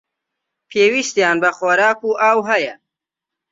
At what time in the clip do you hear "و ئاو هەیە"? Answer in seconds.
2.07-2.73